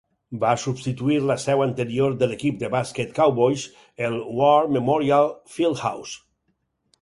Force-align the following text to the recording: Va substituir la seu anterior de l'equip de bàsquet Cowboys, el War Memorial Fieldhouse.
Va 0.43 0.51
substituir 0.61 1.17
la 1.31 1.35
seu 1.43 1.59
anterior 1.65 2.15
de 2.23 2.29
l'equip 2.31 2.57
de 2.63 2.69
bàsquet 2.77 3.13
Cowboys, 3.19 3.67
el 4.09 4.17
War 4.41 4.57
Memorial 4.79 5.31
Fieldhouse. 5.59 6.19